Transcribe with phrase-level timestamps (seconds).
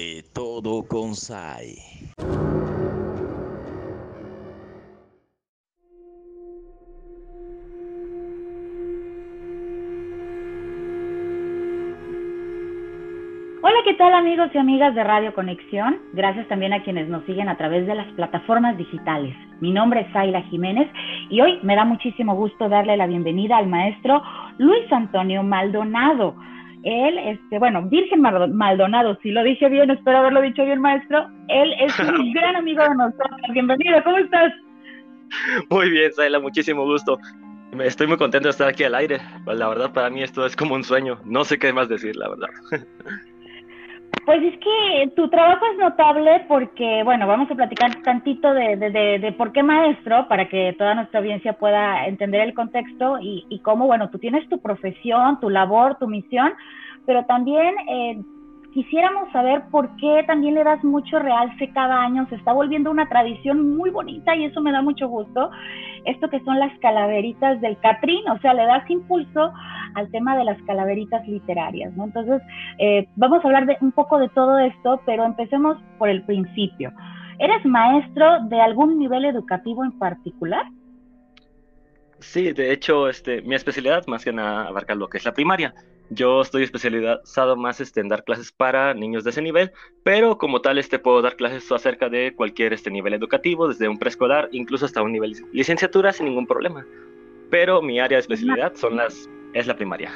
[0.00, 1.76] De todo con Sai.
[13.62, 15.98] Hola, ¿qué tal amigos y amigas de Radio Conexión?
[16.14, 19.36] Gracias también a quienes nos siguen a través de las plataformas digitales.
[19.60, 20.88] Mi nombre es Zaila Jiménez
[21.28, 24.22] y hoy me da muchísimo gusto darle la bienvenida al maestro
[24.56, 26.36] Luis Antonio Maldonado.
[26.82, 31.28] Él, este, bueno, Virgen Maldonado, si lo dije bien, espero haberlo dicho bien, maestro.
[31.48, 33.40] Él es un gran amigo de nosotros.
[33.52, 34.52] Bienvenido, ¿cómo estás?
[35.68, 37.18] Muy bien, Zaila, muchísimo gusto.
[37.78, 39.20] Estoy muy contento de estar aquí al aire.
[39.46, 41.20] La verdad, para mí esto es como un sueño.
[41.24, 42.48] No sé qué más decir, la verdad.
[44.26, 49.18] Pues es que tu trabajo es notable porque, bueno, vamos a platicar tantito de, de,
[49.18, 53.60] de, por qué maestro, para que toda nuestra audiencia pueda entender el contexto y, y
[53.60, 56.52] cómo, bueno, tú tienes tu profesión, tu labor, tu misión,
[57.06, 58.22] pero también eh,
[58.72, 63.08] quisiéramos saber por qué también le das mucho realce cada año, se está volviendo una
[63.08, 65.50] tradición muy bonita y eso me da mucho gusto,
[66.04, 69.52] esto que son las calaveritas del Catrín, o sea, le das impulso
[69.94, 72.04] al tema de las calaveritas literarias, ¿no?
[72.04, 72.40] Entonces,
[72.78, 76.92] eh, vamos a hablar de un poco de todo esto, pero empecemos por el principio.
[77.38, 80.64] ¿Eres maestro de algún nivel educativo en particular?
[82.20, 85.74] Sí, de hecho, este, mi especialidad más que nada abarca lo que es la primaria.
[86.12, 89.70] Yo estoy especializado más este, en dar clases para niños de ese nivel,
[90.02, 93.96] pero como tal este, puedo dar clases acerca de cualquier este, nivel educativo, desde un
[93.96, 96.84] preescolar, incluso hasta un nivel licenciatura sin ningún problema.
[97.48, 100.10] Pero mi área de especialidad son las, es la primaria.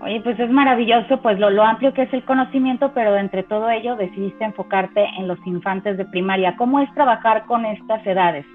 [0.00, 3.70] Oye, pues es maravilloso, pues lo, lo amplio que es el conocimiento, pero entre todo
[3.70, 6.56] ello decidiste enfocarte en los infantes de primaria.
[6.56, 8.46] ¿Cómo es trabajar con estas edades?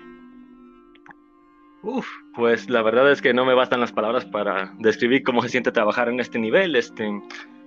[1.81, 5.49] Uf, pues la verdad es que no me bastan las palabras para describir cómo se
[5.49, 6.75] siente trabajar en este nivel.
[6.75, 7.09] Este,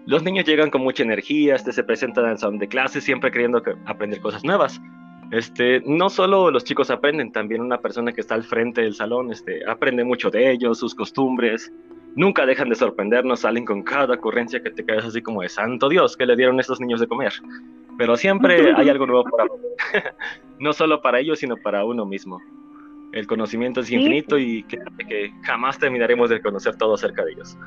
[0.05, 3.62] los niños llegan con mucha energía, este, se presentan al salón de clases siempre queriendo
[3.86, 4.80] aprender cosas nuevas.
[5.30, 9.33] Este, no solo los chicos aprenden, también una persona que está al frente del salón
[9.33, 11.72] este, aprende mucho de ellos, sus costumbres.
[12.14, 15.89] Nunca dejan de sorprendernos, salen con cada ocurrencia que te quedas así como de santo
[15.89, 17.33] Dios que le dieron estos niños de comer.
[17.96, 19.46] Pero siempre hay algo nuevo para
[20.58, 22.42] no solo para ellos, sino para uno mismo.
[23.12, 24.78] El conocimiento es infinito y que,
[25.08, 27.56] que, jamás terminaremos de conocer todo acerca de ellos.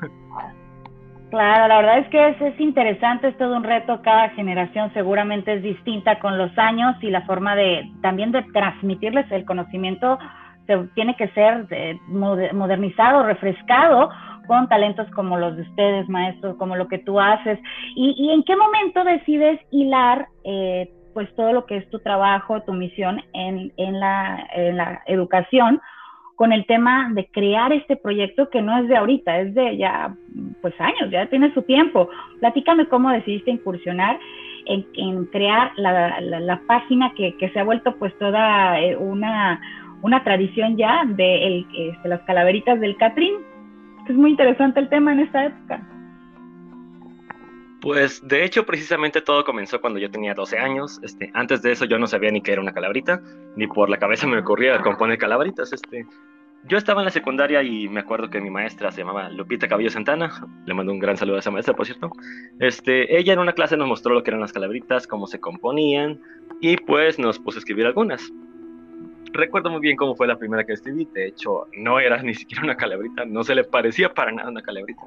[1.28, 5.54] Claro, la verdad es que es, es, interesante, es todo un reto, cada generación seguramente
[5.54, 10.20] es distinta con los años y la forma de también de transmitirles el conocimiento
[10.68, 14.10] se, tiene que ser de, modernizado, refrescado
[14.46, 17.58] con talentos como los de ustedes, maestros, como lo que tú haces.
[17.96, 22.60] ¿Y, y en qué momento decides hilar eh, pues todo lo que es tu trabajo,
[22.60, 25.80] tu misión en, en, la, en la educación
[26.34, 30.14] con el tema de crear este proyecto que no es de ahorita, es de ya
[30.60, 32.10] pues años, ya tiene su tiempo.
[32.40, 34.20] Platícame cómo decidiste incursionar
[34.66, 38.94] en, en crear la, la, la página que, que, se ha vuelto pues toda eh,
[38.94, 39.58] una,
[40.02, 43.36] una tradición ya de el, este, las calaveritas del Catrín.
[44.06, 45.80] Es muy interesante el tema en esta época.
[47.86, 50.98] Pues de hecho precisamente todo comenzó cuando yo tenía 12 años.
[51.04, 53.22] Este, antes de eso yo no sabía ni qué era una calabrita,
[53.54, 55.72] ni por la cabeza me ocurría componer calabritas.
[55.72, 56.04] Este,
[56.64, 59.90] yo estaba en la secundaria y me acuerdo que mi maestra se llamaba Lupita Cabello
[59.90, 60.32] Santana.
[60.66, 62.10] Le mando un gran saludo a esa maestra, por cierto.
[62.58, 66.20] Este, ella en una clase nos mostró lo que eran las calabritas, cómo se componían
[66.60, 68.32] y pues nos puso a escribir algunas.
[69.32, 71.06] Recuerdo muy bien cómo fue la primera que escribí.
[71.14, 74.62] De hecho, no era ni siquiera una calabrita, no se le parecía para nada una
[74.62, 75.02] calabrita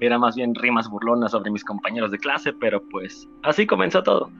[0.00, 4.30] era más bien rimas burlonas sobre mis compañeros de clase, pero pues así comenzó todo.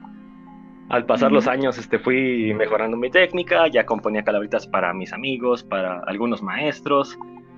[0.89, 5.63] Al pasar los años este, fui mejorando mi técnica, ya componía calabritas para mis amigos,
[5.63, 7.17] para algunos maestros,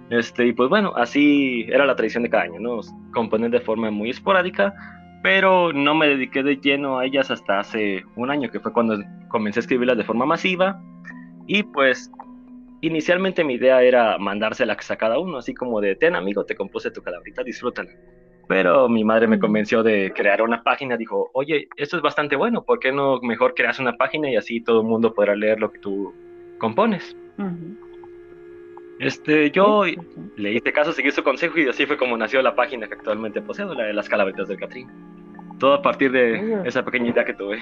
[0.10, 2.80] este, y pues bueno, así era la tradición de cada año, ¿no?
[3.12, 4.74] Componer de forma muy esporádica,
[5.22, 8.98] pero no me dediqué de lleno a ellas hasta hace un año, que fue cuando
[9.28, 10.82] comencé a escribirlas de forma masiva,
[11.48, 12.10] y pues
[12.82, 16.92] Inicialmente mi idea era mandárselas a cada uno, así como de, ten amigo, te compuse
[16.92, 17.92] tu calabrita, disfrútala.
[18.48, 22.64] Pero mi madre me convenció de crear una página, dijo, oye, esto es bastante bueno,
[22.64, 25.72] ¿por qué no mejor creas una página y así todo el mundo podrá leer lo
[25.72, 26.14] que tú
[26.60, 27.18] compones?
[29.00, 29.84] Este, yo
[30.38, 33.42] le hice caso, seguí su consejo y así fue como nació la página que actualmente
[33.42, 34.90] poseo, la de las calabritas del Catrín.
[35.60, 37.60] Todo a partir de esa pequeña idea que tuve.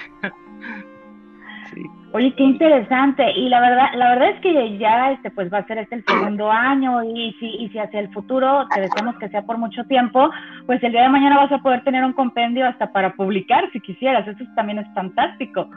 [2.12, 3.30] Oye, qué interesante.
[3.32, 6.04] Y la verdad, la verdad es que ya este pues va a ser este el
[6.04, 9.84] segundo año y si, y si hacia el futuro te deseamos que sea por mucho
[9.84, 10.30] tiempo,
[10.66, 13.80] pues el día de mañana vas a poder tener un compendio hasta para publicar si
[13.80, 14.26] quisieras.
[14.26, 15.68] Eso también es fantástico.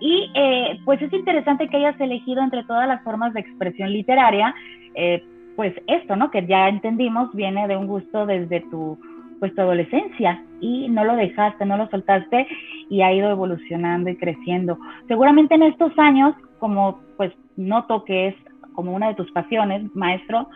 [0.00, 4.54] Y eh, pues es interesante que hayas elegido entre todas las formas de expresión literaria,
[4.94, 5.24] eh,
[5.56, 6.30] pues esto, ¿no?
[6.30, 8.98] Que ya entendimos viene de un gusto desde tu
[9.40, 12.46] pues tu adolescencia y no lo dejaste, no lo soltaste
[12.88, 14.78] y ha ido evolucionando y creciendo.
[15.06, 18.34] Seguramente en estos años, como pues noto que es
[18.72, 20.48] como una de tus pasiones, maestro,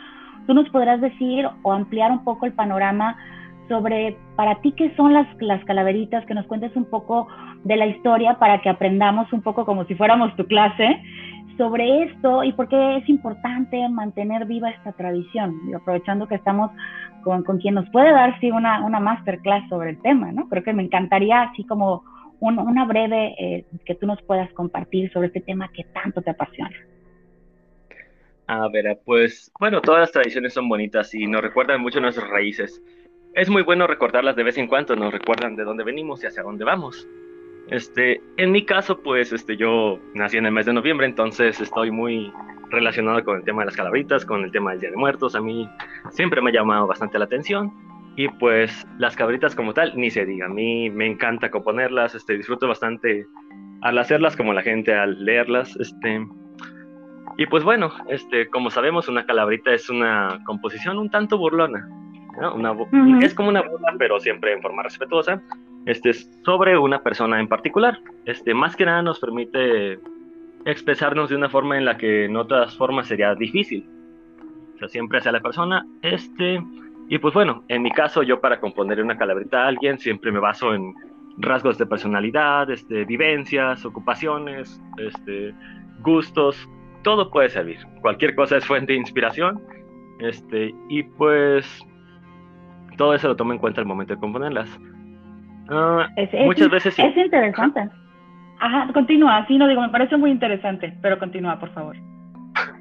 [0.46, 3.16] tú nos podrás decir o ampliar un poco el panorama
[3.68, 7.28] sobre para ti qué son las, las calaveritas, que nos cuentes un poco
[7.64, 11.00] de la historia para que aprendamos un poco como si fuéramos tu clase
[11.56, 16.70] sobre esto y por qué es importante mantener viva esta tradición, y aprovechando que estamos
[17.22, 20.48] con, con, quien nos puede dar sí, una, una masterclass sobre el tema, ¿no?
[20.48, 22.04] Creo que me encantaría así como
[22.40, 26.76] una breve eh, que tú nos puedas compartir sobre este tema que tanto te apasiona.
[28.48, 32.82] A ver, pues bueno, todas las tradiciones son bonitas y nos recuerdan mucho nuestras raíces.
[33.34, 36.42] Es muy bueno recordarlas de vez en cuando, nos recuerdan de dónde venimos y hacia
[36.42, 37.06] dónde vamos.
[37.68, 41.90] Este, en mi caso, pues, este, yo nací en el mes de noviembre, entonces estoy
[41.90, 42.32] muy
[42.70, 45.34] relacionado con el tema de las calabritas, con el tema del Día de Muertos.
[45.34, 45.68] A mí
[46.10, 47.72] siempre me ha llamado bastante la atención.
[48.16, 50.46] Y pues las cabritas como tal, ni se diga.
[50.46, 53.26] A mí me encanta componerlas, este, disfruto bastante
[53.80, 55.74] al hacerlas como la gente al leerlas.
[55.76, 56.26] Este,
[57.38, 61.88] y pues bueno, este, como sabemos, una calabrita es una composición un tanto burlona.
[62.54, 62.74] Una,
[63.22, 65.42] Es como una burla, pero siempre en forma respetuosa
[65.86, 67.98] este, sobre una persona en particular.
[68.24, 69.98] Este, más que nada nos permite
[70.64, 73.88] expresarnos de una forma en la que en otras formas sería difícil.
[74.74, 75.86] O sea, siempre hacia la persona.
[76.02, 76.62] Este,
[77.08, 80.38] y pues bueno, en mi caso, yo para componer una calabrita a alguien siempre me
[80.40, 80.94] baso en
[81.38, 85.54] rasgos de personalidad, este, vivencias, ocupaciones, este,
[86.00, 86.68] gustos,
[87.02, 87.78] todo puede servir.
[88.00, 89.60] Cualquier cosa es fuente de inspiración.
[90.20, 91.84] Este, y pues
[92.96, 94.68] todo eso lo tomo en cuenta al momento de componerlas.
[95.72, 96.06] Ah,
[96.44, 97.02] muchas veces sí.
[97.02, 97.88] Es interesante.
[98.60, 101.96] Ajá, continúa, sí, no digo, me parece muy interesante, pero continúa, por favor.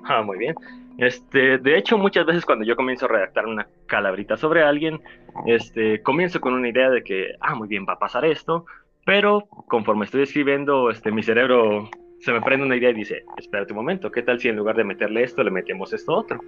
[0.04, 0.56] Ah, muy bien.
[0.98, 5.00] Este, de hecho, muchas veces cuando yo comienzo a redactar una calabrita sobre alguien,
[5.46, 8.66] este, comienzo con una idea de que, ah, muy bien, va a pasar esto,
[9.06, 11.90] pero conforme estoy escribiendo, este, mi cerebro
[12.20, 14.76] se me prende una idea y dice, espérate un momento, ¿qué tal si en lugar
[14.76, 16.40] de meterle esto, le metemos esto otro?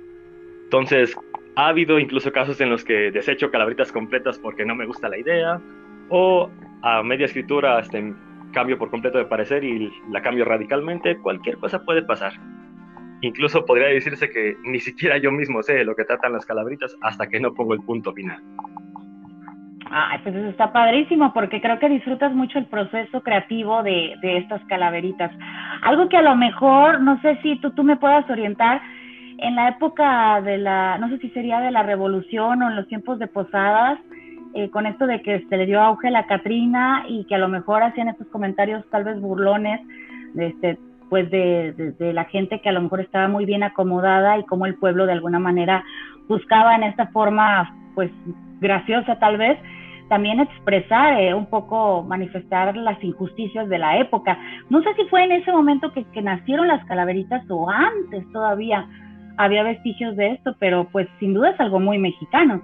[0.66, 1.16] Entonces,
[1.56, 5.18] ha habido incluso casos en los que desecho calabritas completas porque no me gusta la
[5.18, 5.60] idea,
[6.16, 6.48] o
[6.84, 8.14] a media escritura este,
[8.52, 12.34] cambio por completo de parecer y la cambio radicalmente, cualquier cosa puede pasar.
[13.22, 17.28] Incluso podría decirse que ni siquiera yo mismo sé lo que tratan las calabritas hasta
[17.28, 18.40] que no pongo el punto final.
[19.90, 24.38] Ay, pues eso está padrísimo porque creo que disfrutas mucho el proceso creativo de, de,
[24.38, 25.32] estas calaveritas.
[25.82, 28.82] Algo que a lo mejor, no sé si tú, tú me puedas orientar,
[29.40, 32.88] en la época de la, no sé si sería de la revolución o en los
[32.88, 34.00] tiempos de posadas,
[34.56, 37.40] eh, con esto de que se le dio auge a la Catrina y que a
[37.40, 39.82] lo mejor hacían estos comentarios tal vez burlones,
[40.34, 40.78] de este,
[41.10, 44.76] pues de, la gente que a lo mejor estaba muy bien acomodada y como el
[44.76, 45.84] pueblo de alguna manera
[46.28, 48.12] buscaba en esta forma pues
[48.60, 49.60] graciosa tal vez
[50.10, 54.38] también expresar eh, un poco, manifestar las injusticias de la época.
[54.70, 58.88] No sé si fue en ese momento que, que nacieron las calaveritas o antes todavía
[59.38, 62.62] había vestigios de esto, pero pues sin duda es algo muy mexicano.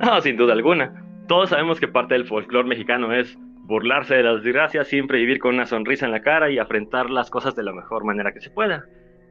[0.22, 1.02] Sin duda alguna.
[1.28, 5.54] Todos sabemos que parte del folclore mexicano es burlarse de las desgracias, siempre vivir con
[5.54, 8.50] una sonrisa en la cara y afrontar las cosas de la mejor manera que se
[8.50, 8.84] pueda.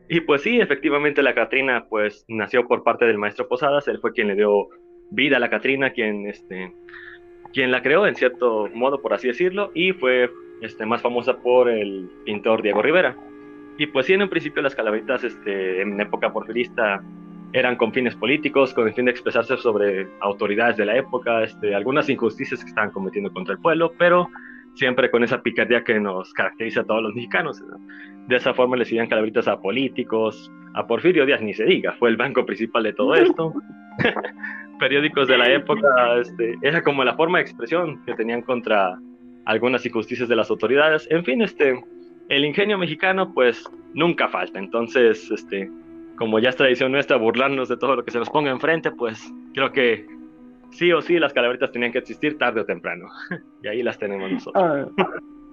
[0.10, 4.12] Y pues sí, efectivamente la Catrina pues nació por parte del maestro Posadas, él fue
[4.12, 4.68] quien le dio
[5.10, 6.74] vida a la Catrina, quien, este,
[7.54, 10.30] quien la creó en cierto modo, por así decirlo, y fue
[10.62, 13.16] este, más famosa por el pintor Diego Rivera.
[13.78, 17.02] Y pues sí, en un principio las calaveritas este, en época porfirista
[17.56, 21.74] eran con fines políticos, con el fin de expresarse sobre autoridades de la época, este,
[21.74, 24.28] algunas injusticias que estaban cometiendo contra el pueblo, pero
[24.74, 27.64] siempre con esa picardía que nos caracteriza a todos los mexicanos.
[28.28, 32.10] De esa forma le hacían calaveritas a políticos, a Porfirio Díaz ni se diga, fue
[32.10, 33.54] el banco principal de todo esto.
[34.80, 35.88] Periódicos de la época,
[36.20, 39.00] este, era como la forma de expresión que tenían contra
[39.46, 41.08] algunas injusticias de las autoridades.
[41.10, 41.82] En fin, este,
[42.28, 45.72] el ingenio mexicano pues nunca falta, entonces este,
[46.18, 49.32] como ya es tradición nuestra burlarnos de todo lo que se nos ponga enfrente, pues
[49.54, 50.06] creo que
[50.72, 53.08] sí o sí las calaveritas tenían que existir tarde o temprano.
[53.64, 54.92] y ahí las tenemos nosotros.
[54.98, 55.06] Oh,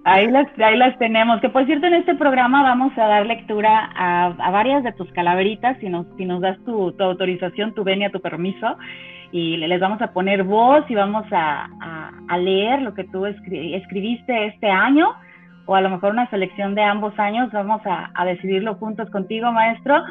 [0.04, 1.40] ahí las, ahí las tenemos.
[1.40, 5.10] Que por cierto, en este programa vamos a dar lectura a, a varias de tus
[5.12, 8.76] calaveritas, si nos, si nos das tu, tu autorización, tu venia, tu permiso,
[9.30, 11.68] y les vamos a poner voz y vamos a,
[12.28, 15.14] a, leer lo que tú escribiste este año
[15.64, 19.50] o a lo mejor una selección de ambos años, vamos a, a, decidirlo juntos contigo,
[19.52, 20.02] maestro,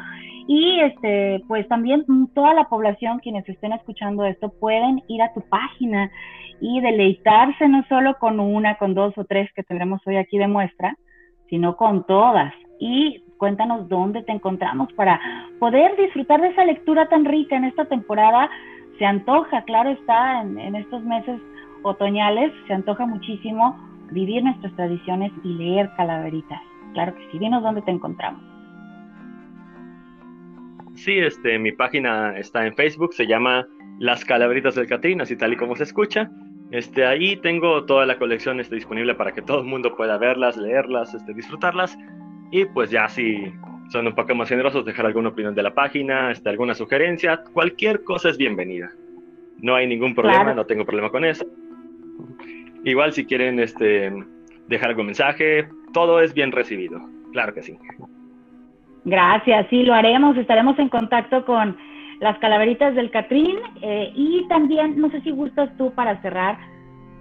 [0.46, 5.40] y este, pues también toda la población, quienes estén escuchando esto, pueden ir a tu
[5.42, 6.10] página
[6.60, 10.48] y deleitarse no solo con una, con dos o tres que tendremos hoy aquí de
[10.48, 10.96] muestra,
[11.48, 12.52] sino con todas.
[12.78, 15.20] Y cuéntanos dónde te encontramos para
[15.58, 18.48] poder disfrutar de esa lectura tan rica en esta temporada
[18.98, 21.40] se antoja, claro está, en, estos meses
[21.82, 23.76] otoñales, se antoja muchísimo
[24.12, 26.60] vivir nuestras tradiciones y leer calaveritas.
[26.92, 28.51] Claro que sí, dinos dónde te encontramos.
[31.04, 33.66] Sí, este, mi página está en Facebook, se llama
[33.98, 36.30] Las Calaveritas del Catrín, así tal y como se escucha.
[36.70, 40.56] Este, ahí tengo toda la colección este, disponible para que todo el mundo pueda verlas,
[40.56, 41.98] leerlas, este, disfrutarlas.
[42.52, 43.52] Y pues ya si
[43.90, 48.04] son un poco más generosos, dejar alguna opinión de la página, este, alguna sugerencia, cualquier
[48.04, 48.92] cosa es bienvenida.
[49.58, 51.44] No hay ningún problema, no tengo problema con eso.
[52.84, 54.12] Igual si quieren este,
[54.68, 57.00] dejar algún mensaje, todo es bien recibido.
[57.32, 57.76] Claro que sí.
[59.04, 60.36] Gracias, sí, lo haremos.
[60.36, 61.76] Estaremos en contacto con
[62.20, 63.56] las calaveritas del Catrín.
[63.82, 66.56] Eh, y también, no sé si gustas tú para cerrar,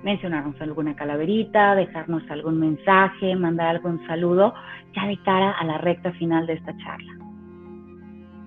[0.03, 4.53] mencionarnos alguna calaverita, dejarnos algún mensaje, mandar algún saludo,
[4.95, 7.13] ya de cara a la recta final de esta charla.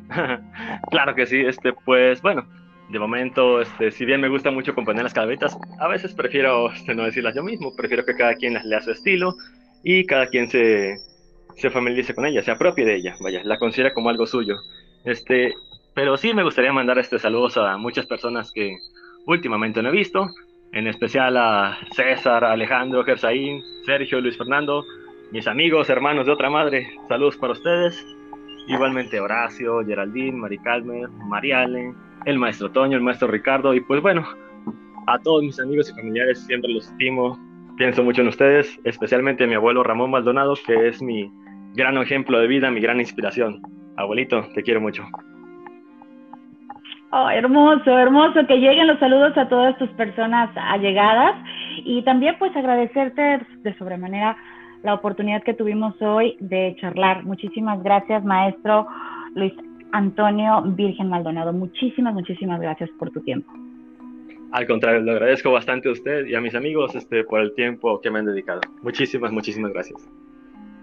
[0.91, 2.45] claro que sí, este, pues bueno,
[2.89, 6.95] de momento, este, si bien me gusta mucho componer las calaveritas, a veces prefiero este,
[6.95, 9.35] no decirlas yo mismo, prefiero que cada quien las lea a su estilo
[9.83, 10.97] y cada quien se,
[11.57, 14.57] se familiarice con ella, se apropie de ella, vaya, la considera como algo suyo.
[15.05, 15.55] Este,
[15.95, 18.77] pero sí me gustaría mandar este saludos a muchas personas que
[19.27, 20.29] últimamente no he visto,
[20.73, 24.85] en especial a César, Alejandro, Gersaín, Sergio, Luis Fernando,
[25.31, 28.05] mis amigos, hermanos de otra madre, saludos para ustedes.
[28.67, 31.93] Igualmente Horacio, Geraldine, Mari Calmer, Mariale,
[32.25, 34.27] el maestro Toño, el maestro Ricardo, y pues bueno,
[35.07, 37.39] a todos mis amigos y familiares siempre los estimo,
[37.77, 41.31] pienso mucho en ustedes, especialmente a mi abuelo Ramón Maldonado, que es mi
[41.75, 43.61] gran ejemplo de vida, mi gran inspiración.
[43.97, 45.05] Abuelito, te quiero mucho.
[47.11, 51.37] Oh, hermoso, hermoso que lleguen los saludos a todas tus personas allegadas
[51.85, 54.37] y también pues agradecerte de sobremanera
[54.83, 57.25] la oportunidad que tuvimos hoy de charlar.
[57.25, 58.87] Muchísimas gracias, maestro
[59.35, 59.53] Luis
[59.93, 61.53] Antonio Virgen Maldonado.
[61.53, 63.53] Muchísimas, muchísimas gracias por tu tiempo.
[64.51, 68.01] Al contrario, le agradezco bastante a usted y a mis amigos este, por el tiempo
[68.01, 68.61] que me han dedicado.
[68.83, 70.09] Muchísimas, muchísimas gracias.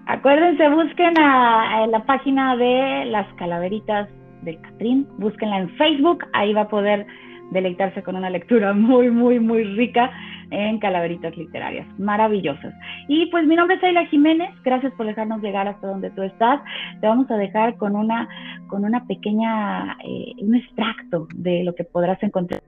[0.07, 4.09] Acuérdense, busquen a, la página de las calaveritas
[4.41, 5.07] del Catrín.
[5.17, 7.05] Búsquenla en Facebook, ahí va a poder
[7.51, 10.11] deleitarse con una lectura muy, muy, muy rica
[10.49, 12.73] en calaveritas literarias, maravillosas.
[13.07, 16.59] Y pues mi nombre es Ayla Jiménez, gracias por dejarnos llegar hasta donde tú estás.
[16.99, 18.27] Te vamos a dejar con una,
[18.67, 22.61] con una pequeña, eh, un extracto de lo que podrás encontrar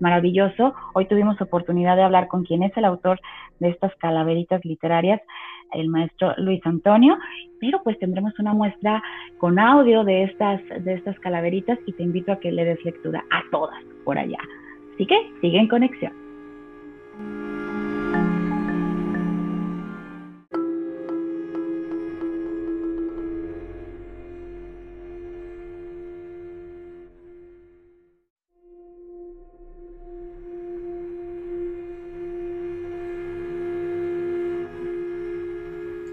[0.00, 0.74] maravilloso.
[0.94, 3.20] Hoy tuvimos oportunidad de hablar con quien es el autor
[3.58, 5.20] de estas calaveritas literarias,
[5.72, 7.16] el maestro Luis Antonio,
[7.60, 9.02] pero pues tendremos una muestra
[9.38, 13.24] con audio de estas, de estas calaveritas y te invito a que le des lectura
[13.30, 14.38] a todas por allá.
[14.94, 16.12] Así que sigue en conexión.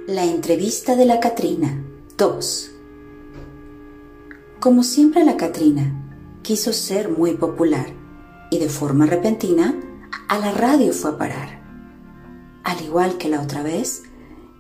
[0.08, 1.84] La entrevista de la Catrina
[2.16, 2.72] 2
[4.60, 7.88] Como siempre la Catrina quiso ser muy popular
[8.52, 9.74] y de forma repentina
[10.30, 11.60] a la radio fue a parar.
[12.64, 14.04] Al igual que la otra vez,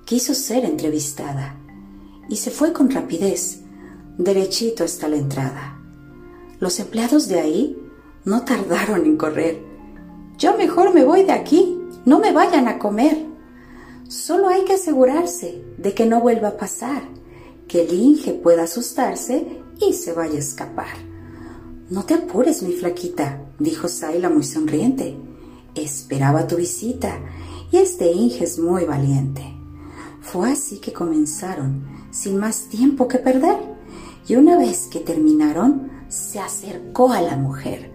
[0.06, 1.60] quiso ser entrevistada
[2.28, 3.62] y se fue con rapidez,
[4.18, 5.80] derechito hasta la entrada.
[6.60, 7.78] Los empleados de ahí
[8.24, 9.62] no tardaron en correr.
[10.40, 13.35] Yo mejor me voy de aquí, no me vayan a comer.
[14.08, 17.02] Solo hay que asegurarse de que no vuelva a pasar,
[17.68, 20.96] que el Inge pueda asustarse y se vaya a escapar.
[21.90, 25.18] No te apures, mi flaquita, dijo Saila muy sonriente.
[25.74, 27.18] Esperaba tu visita
[27.72, 29.42] y este Inge es muy valiente.
[30.22, 33.58] Fue así que comenzaron, sin más tiempo que perder,
[34.28, 37.92] y una vez que terminaron, se acercó a la mujer.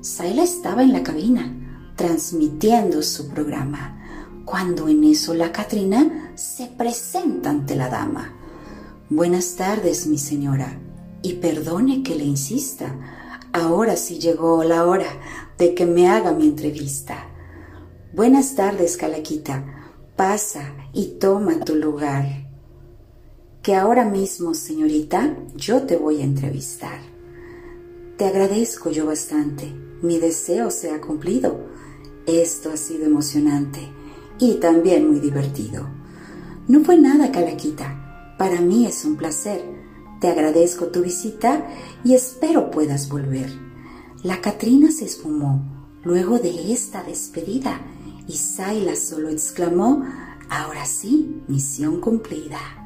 [0.00, 1.54] Saila estaba en la cabina,
[1.96, 3.99] transmitiendo su programa
[4.50, 8.34] cuando en eso la Catrina se presenta ante la dama.
[9.08, 10.76] Buenas tardes, mi señora,
[11.22, 12.92] y perdone que le insista.
[13.52, 15.06] Ahora sí llegó la hora
[15.56, 17.28] de que me haga mi entrevista.
[18.12, 19.92] Buenas tardes, Calaquita.
[20.16, 22.26] Pasa y toma tu lugar.
[23.62, 26.98] Que ahora mismo, señorita, yo te voy a entrevistar.
[28.16, 29.72] Te agradezco yo bastante.
[30.02, 31.56] Mi deseo se ha cumplido.
[32.26, 33.99] Esto ha sido emocionante
[34.40, 35.86] y también muy divertido.
[36.66, 38.34] No fue nada, Calaquita.
[38.38, 39.62] Para mí es un placer.
[40.20, 41.68] Te agradezco tu visita
[42.04, 43.50] y espero puedas volver.
[44.22, 45.62] La Catrina se esfumó
[46.02, 47.80] luego de esta despedida
[48.26, 50.04] y Saila solo exclamó,
[50.48, 52.79] ahora sí, misión cumplida.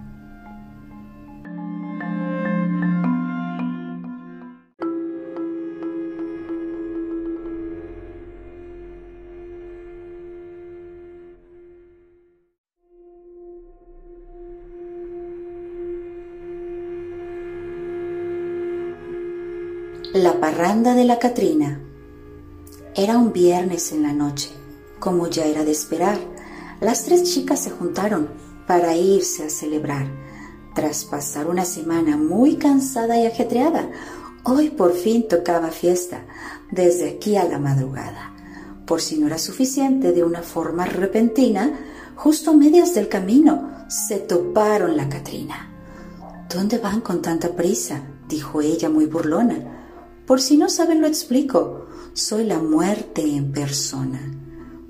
[20.14, 21.80] La parranda de la Catrina.
[22.94, 24.50] Era un viernes en la noche,
[25.00, 26.18] como ya era de esperar.
[26.80, 28.28] Las tres chicas se juntaron
[28.64, 30.06] para irse a celebrar.
[30.72, 33.90] Tras pasar una semana muy cansada y ajetreada,
[34.44, 36.24] hoy por fin tocaba fiesta,
[36.70, 38.32] desde aquí a la madrugada.
[38.86, 41.72] Por si no era suficiente, de una forma repentina,
[42.14, 45.72] justo a medias del camino, se toparon la Catrina.
[46.48, 48.00] ¿Dónde van con tanta prisa?
[48.28, 49.80] dijo ella muy burlona.
[50.26, 54.20] Por si no saben lo explico, soy la muerte en persona.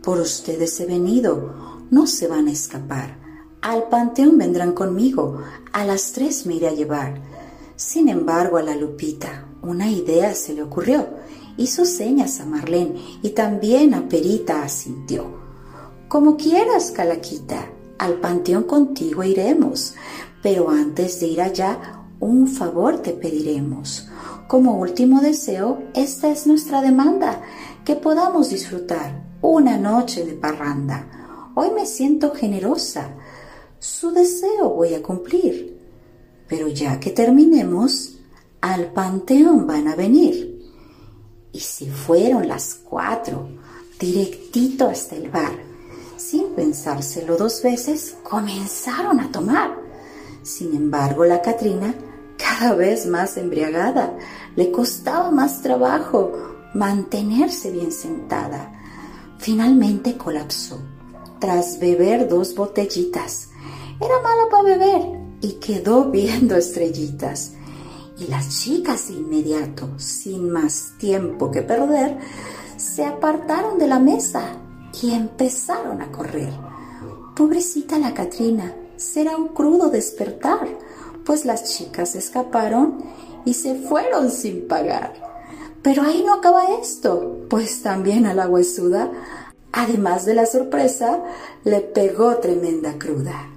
[0.03, 3.19] Por ustedes he venido, no se van a escapar.
[3.63, 7.23] Al panteón vendrán conmigo, a las tres me iré a llevar.
[7.77, 11.07] Sin embargo, a la Lupita una idea se le ocurrió.
[11.57, 15.43] Hizo señas a Marlene y también a Perita asintió.
[16.09, 19.95] Como quieras, Calaquita, al panteón contigo iremos,
[20.43, 24.09] pero antes de ir allá, un favor te pediremos.
[24.49, 27.41] Como último deseo, esta es nuestra demanda,
[27.85, 31.51] que podamos disfrutar una noche de parranda.
[31.55, 33.15] Hoy me siento generosa,
[33.79, 35.79] su deseo voy a cumplir.
[36.47, 38.19] Pero ya que terminemos,
[38.61, 40.73] al panteón van a venir.
[41.53, 43.49] Y si fueron las cuatro,
[43.99, 45.53] directito hasta el bar,
[46.17, 49.75] sin pensárselo dos veces, comenzaron a tomar.
[50.43, 51.95] Sin embargo, la Catrina,
[52.37, 54.17] cada vez más embriagada,
[54.57, 56.33] le costaba más trabajo
[56.75, 58.73] mantenerse bien sentada.
[59.39, 60.81] Finalmente colapsó
[61.39, 63.51] tras beber dos botellitas.
[64.01, 65.03] Era mala para beber
[65.41, 67.53] y quedó viendo estrellitas.
[68.19, 72.17] Y las chicas de inmediato, sin más tiempo que perder,
[72.77, 74.57] se apartaron de la mesa
[75.03, 76.53] y empezaron a correr.
[77.35, 80.69] Pobrecita la Catrina, será un crudo despertar,
[81.25, 83.05] pues las chicas escaparon
[83.45, 85.13] y se fueron sin pagar.
[85.83, 89.11] Pero ahí no acaba esto, pues también a la huesuda,
[89.73, 91.23] además de la sorpresa,
[91.65, 93.54] le pegó tremenda cruda.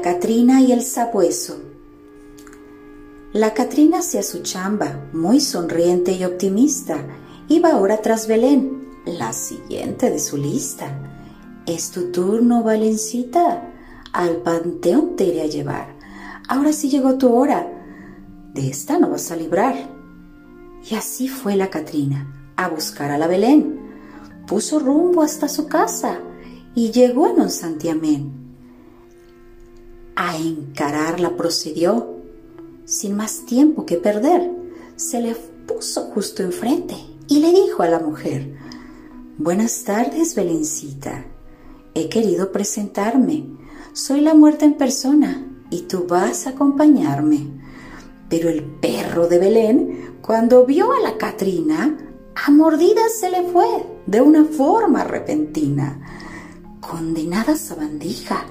[0.00, 1.58] Catrina y el Sabueso.
[3.34, 7.04] La Catrina hacía su chamba, muy sonriente y optimista.
[7.48, 10.98] Iba ahora tras Belén, la siguiente de su lista.
[11.66, 13.70] Es tu turno, Valencita.
[14.12, 15.94] Al panteón te iré a llevar.
[16.48, 17.70] Ahora sí llegó tu hora.
[18.54, 19.76] De esta no vas a librar.
[20.90, 23.80] Y así fue la Catrina, a buscar a la Belén.
[24.46, 26.20] Puso rumbo hasta su casa
[26.74, 28.40] y llegó en un santiamén
[30.20, 32.18] a encararla procedió.
[32.84, 34.50] Sin más tiempo que perder,
[34.94, 36.94] se le puso justo enfrente
[37.26, 38.54] y le dijo a la mujer,
[39.38, 41.24] Buenas tardes, Belencita.
[41.94, 43.46] He querido presentarme.
[43.94, 47.48] Soy la muerte en persona y tú vas a acompañarme.
[48.28, 51.96] Pero el perro de Belén, cuando vio a la Catrina,
[52.34, 55.98] a mordidas se le fue de una forma repentina.
[56.80, 58.44] Condenada sabandija,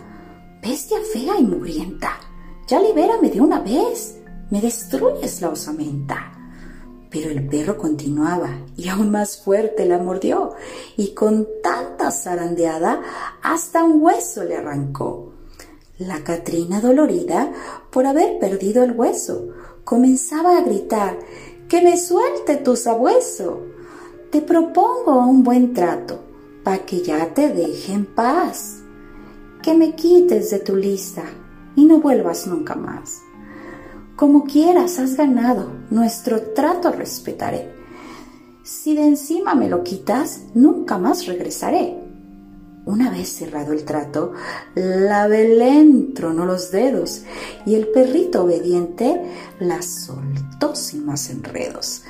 [0.62, 2.20] bestia fea y mugrienta,
[2.68, 4.18] ya libérame de una vez,
[4.50, 6.34] me destruyes la osamenta.
[7.10, 10.52] Pero el perro continuaba y aún más fuerte la mordió
[10.96, 13.02] y con tanta zarandeada
[13.42, 15.34] hasta un hueso le arrancó.
[15.98, 17.52] La Catrina dolorida
[17.90, 19.48] por haber perdido el hueso
[19.84, 21.18] comenzaba a gritar
[21.68, 23.64] que me suelte tu sabueso.
[24.30, 26.20] Te propongo un buen trato
[26.64, 28.79] para que ya te deje en paz
[29.62, 31.24] que me quites de tu lista
[31.76, 33.22] y no vuelvas nunca más.
[34.16, 37.74] Como quieras, has ganado, nuestro trato respetaré.
[38.64, 41.98] Si de encima me lo quitas, nunca más regresaré.
[42.86, 44.34] Una vez cerrado el trato,
[44.76, 47.24] la Belén tronó los dedos
[47.66, 49.22] y el perrito obediente
[49.60, 52.04] la soltó sin más enredos.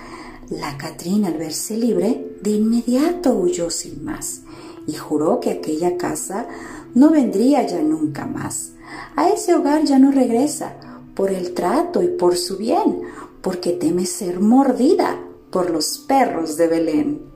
[0.49, 4.41] La Catrina, al verse libre, de inmediato huyó sin más
[4.87, 6.47] y juró que aquella casa
[6.95, 8.73] no vendría ya nunca más.
[9.15, 10.73] A ese hogar ya no regresa,
[11.15, 13.01] por el trato y por su bien,
[13.41, 15.19] porque teme ser mordida
[15.51, 17.28] por los perros de Belén.